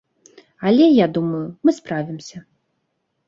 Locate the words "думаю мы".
1.17-1.75